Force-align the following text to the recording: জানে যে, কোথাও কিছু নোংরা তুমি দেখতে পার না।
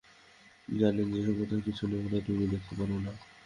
জানে 0.67 1.03
যে, 1.13 1.31
কোথাও 1.39 1.61
কিছু 1.65 1.83
নোংরা 1.87 2.19
তুমি 2.27 2.43
দেখতে 2.47 2.73
পার 2.77 2.89
না। 2.97 3.11